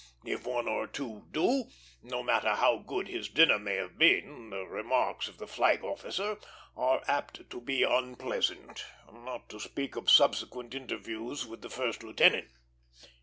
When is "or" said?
0.67-0.87